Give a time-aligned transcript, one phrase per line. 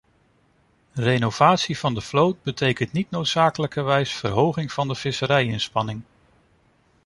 [0.93, 6.01] Renovatie van de vloot betekent niet noodzakelijkerwijs verhoging van de visserij-inspanning.